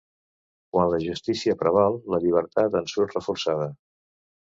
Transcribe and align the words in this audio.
Quan 0.75 0.89
la 0.93 0.99
justícia 1.03 1.55
preval, 1.61 2.01
la 2.17 2.23
llibertat 2.27 2.81
en 2.83 2.91
surt 2.97 3.19
reforçada. 3.21 3.73